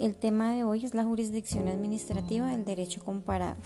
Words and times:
el 0.00 0.14
tema 0.14 0.52
de 0.52 0.64
hoy 0.64 0.84
es 0.84 0.94
la 0.94 1.04
jurisdicción 1.04 1.68
administrativa 1.68 2.50
del 2.50 2.64
derecho 2.64 3.02
comparado. 3.04 3.56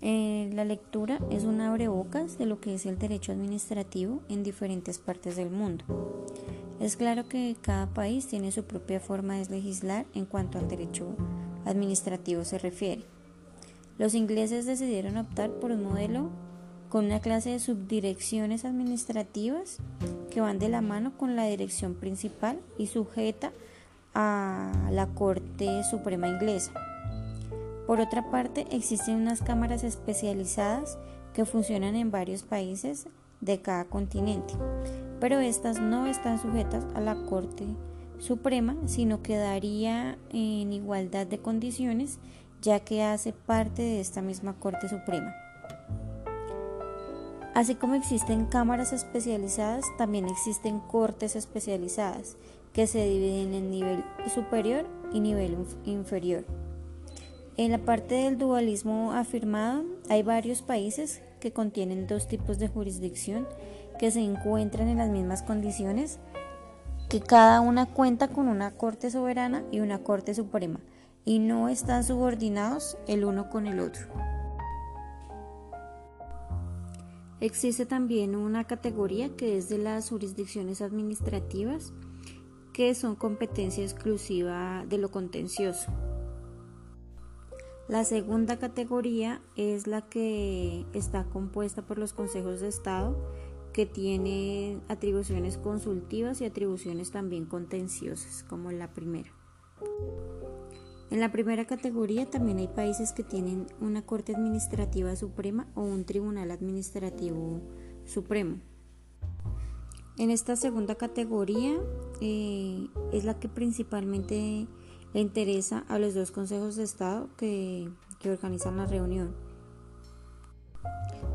Eh, 0.00 0.50
la 0.54 0.64
lectura 0.64 1.18
es 1.30 1.44
un 1.44 1.60
abrebocas 1.60 2.38
de 2.38 2.46
lo 2.46 2.60
que 2.60 2.74
es 2.74 2.86
el 2.86 2.98
derecho 2.98 3.32
administrativo 3.32 4.22
en 4.28 4.44
diferentes 4.44 4.98
partes 4.98 5.36
del 5.36 5.50
mundo. 5.50 5.84
Es 6.80 6.96
claro 6.96 7.28
que 7.28 7.56
cada 7.60 7.86
país 7.92 8.28
tiene 8.28 8.52
su 8.52 8.64
propia 8.64 9.00
forma 9.00 9.36
de 9.36 9.46
legislar 9.46 10.06
en 10.14 10.24
cuanto 10.24 10.58
al 10.58 10.68
derecho 10.68 11.16
administrativo 11.64 12.44
se 12.44 12.58
refiere. 12.58 13.02
Los 13.98 14.14
ingleses 14.14 14.64
decidieron 14.64 15.16
optar 15.16 15.50
por 15.50 15.72
un 15.72 15.82
modelo 15.82 16.30
con 16.88 17.06
una 17.06 17.20
clase 17.20 17.50
de 17.50 17.58
subdirecciones 17.58 18.64
administrativas 18.64 19.78
que 20.30 20.40
van 20.40 20.58
de 20.60 20.68
la 20.68 20.80
mano 20.80 21.18
con 21.18 21.34
la 21.34 21.46
dirección 21.46 21.94
principal 21.94 22.60
y 22.78 22.86
sujeta 22.86 23.48
a 23.48 23.52
la 24.18 25.08
Corte 25.14 25.84
Suprema 25.84 26.28
inglesa. 26.28 26.72
Por 27.86 28.00
otra 28.00 28.30
parte, 28.30 28.66
existen 28.70 29.16
unas 29.16 29.42
cámaras 29.42 29.84
especializadas 29.84 30.98
que 31.32 31.44
funcionan 31.44 31.94
en 31.94 32.10
varios 32.10 32.42
países 32.42 33.06
de 33.40 33.60
cada 33.60 33.84
continente, 33.84 34.54
pero 35.20 35.38
estas 35.38 35.80
no 35.80 36.06
están 36.06 36.40
sujetas 36.40 36.84
a 36.94 37.00
la 37.00 37.14
Corte 37.26 37.64
Suprema, 38.18 38.76
sino 38.86 39.22
quedaría 39.22 40.18
en 40.30 40.72
igualdad 40.72 41.26
de 41.26 41.38
condiciones 41.38 42.18
ya 42.60 42.80
que 42.80 43.04
hace 43.04 43.32
parte 43.32 43.82
de 43.82 44.00
esta 44.00 44.20
misma 44.20 44.54
Corte 44.54 44.88
Suprema. 44.88 45.34
Así 47.58 47.74
como 47.74 47.96
existen 47.96 48.46
cámaras 48.46 48.92
especializadas, 48.92 49.84
también 49.96 50.28
existen 50.28 50.78
cortes 50.78 51.34
especializadas 51.34 52.36
que 52.72 52.86
se 52.86 53.04
dividen 53.04 53.52
en 53.52 53.72
nivel 53.72 54.04
superior 54.32 54.86
y 55.12 55.18
nivel 55.18 55.56
inferior. 55.84 56.44
En 57.56 57.72
la 57.72 57.78
parte 57.78 58.14
del 58.14 58.38
dualismo 58.38 59.10
afirmado, 59.10 59.82
hay 60.08 60.22
varios 60.22 60.62
países 60.62 61.20
que 61.40 61.52
contienen 61.52 62.06
dos 62.06 62.28
tipos 62.28 62.60
de 62.60 62.68
jurisdicción 62.68 63.48
que 63.98 64.12
se 64.12 64.20
encuentran 64.20 64.86
en 64.86 64.98
las 64.98 65.08
mismas 65.08 65.42
condiciones, 65.42 66.20
que 67.08 67.18
cada 67.18 67.60
una 67.60 67.86
cuenta 67.86 68.28
con 68.28 68.46
una 68.46 68.70
Corte 68.70 69.10
Soberana 69.10 69.64
y 69.72 69.80
una 69.80 70.04
Corte 70.04 70.32
Suprema, 70.32 70.78
y 71.24 71.40
no 71.40 71.68
están 71.68 72.04
subordinados 72.04 72.96
el 73.08 73.24
uno 73.24 73.50
con 73.50 73.66
el 73.66 73.80
otro. 73.80 74.27
Existe 77.40 77.86
también 77.86 78.34
una 78.34 78.64
categoría 78.64 79.36
que 79.36 79.56
es 79.56 79.68
de 79.68 79.78
las 79.78 80.08
jurisdicciones 80.10 80.82
administrativas, 80.82 81.92
que 82.72 82.94
son 82.94 83.14
competencia 83.14 83.84
exclusiva 83.84 84.84
de 84.88 84.98
lo 84.98 85.10
contencioso. 85.10 85.92
La 87.88 88.04
segunda 88.04 88.58
categoría 88.58 89.40
es 89.56 89.86
la 89.86 90.02
que 90.02 90.84
está 90.92 91.24
compuesta 91.24 91.82
por 91.82 91.98
los 91.98 92.12
consejos 92.12 92.60
de 92.60 92.68
Estado, 92.68 93.16
que 93.72 93.86
tiene 93.86 94.80
atribuciones 94.88 95.58
consultivas 95.58 96.40
y 96.40 96.44
atribuciones 96.44 97.12
también 97.12 97.46
contenciosas, 97.46 98.42
como 98.42 98.72
la 98.72 98.92
primera. 98.92 99.30
En 101.10 101.20
la 101.20 101.32
primera 101.32 101.64
categoría 101.64 102.26
también 102.26 102.58
hay 102.58 102.68
países 102.68 103.12
que 103.12 103.22
tienen 103.22 103.66
una 103.80 104.02
Corte 104.02 104.34
Administrativa 104.34 105.16
Suprema 105.16 105.66
o 105.74 105.82
un 105.82 106.04
Tribunal 106.04 106.50
Administrativo 106.50 107.62
Supremo. 108.04 108.58
En 110.18 110.30
esta 110.30 110.54
segunda 110.56 110.96
categoría 110.96 111.76
eh, 112.20 112.88
es 113.12 113.24
la 113.24 113.38
que 113.38 113.48
principalmente 113.48 114.66
le 115.14 115.20
interesa 115.20 115.84
a 115.88 115.98
los 115.98 116.14
dos 116.14 116.30
consejos 116.30 116.76
de 116.76 116.82
Estado 116.82 117.30
que, 117.38 117.88
que 118.18 118.30
organizan 118.30 118.76
la 118.76 118.84
reunión. 118.84 119.34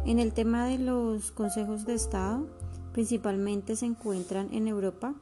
En 0.05 0.19
el 0.19 0.33
tema 0.33 0.67
de 0.67 0.77
los 0.77 1.31
consejos 1.31 1.85
de 1.85 1.95
Estado, 1.95 2.45
principalmente 2.91 3.75
se 3.75 3.87
encuentran 3.87 4.53
en 4.53 4.67
Europa 4.67 5.15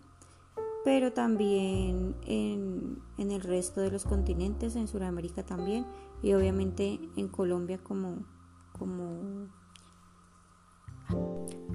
pero 0.83 1.13
también 1.13 2.15
en, 2.25 3.01
el 3.17 3.41
resto 3.41 3.81
de 3.81 3.91
los 3.91 4.05
continentes, 4.05 4.75
en 4.75 4.87
Sudamérica 4.87 5.43
también 5.43 5.85
y 6.23 6.33
obviamente 6.33 6.99
en 7.15 7.27
Colombia 7.27 7.77
como, 7.77 8.25
como, 8.77 9.47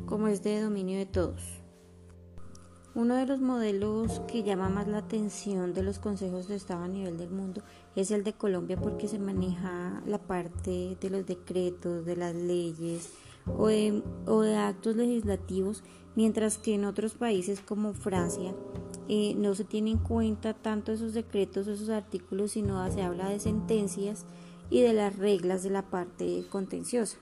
como 0.07 0.29
es 0.29 0.43
de 0.43 0.61
dominio 0.61 0.99
de 0.99 1.07
todos. 1.07 1.63
Uno 2.95 3.15
de 3.15 3.27
los 3.27 3.41
modelos 3.43 4.23
que 4.27 4.43
llama 4.43 4.71
más 4.71 4.89
la 4.89 4.99
atención 4.99 5.75
de 5.75 5.83
los 5.83 5.99
consejos 5.99 6.49
de 6.49 6.55
Estado 6.57 6.85
a 6.85 6.89
nivel 6.89 7.19
del 7.19 7.31
mundo 7.31 7.63
es 7.95 8.11
el 8.11 8.25
de 8.25 8.33
Colombia 8.33 8.79
porque 8.81 9.07
se 9.07 9.19
maneja 9.19 10.03
la 10.07 10.19
parte 10.19 10.97
de 10.99 11.11
los 11.11 11.27
decretos, 11.27 12.07
de 12.07 12.17
las 12.17 12.35
leyes 12.35 13.13
o 13.47 13.69
de, 13.69 14.03
o 14.27 14.41
actos 14.41 14.97
legislativos, 14.97 15.83
mientras 16.15 16.59
que 16.59 16.75
en 16.75 16.85
otros 16.85 17.15
países 17.15 17.61
como 17.61 17.95
Francia 17.95 18.55
eh, 19.09 19.35
no 19.37 19.55
se 19.55 19.65
tiene 19.65 19.93
en 19.93 19.99
cuenta 19.99 20.55
tanto 20.55 20.93
esos 20.93 21.15
decretos, 21.15 21.69
esos 21.69 21.89
artículos, 21.89 22.53
sino 22.53 22.91
se 22.91 23.03
habla 23.03 23.29
de 23.29 23.39
sentencias 23.39 24.27
y 24.71 24.81
de 24.81 24.93
las 24.93 25.17
reglas 25.17 25.63
de 25.63 25.71
la 25.71 25.83
parte 25.83 26.45
contenciosa. 26.51 27.19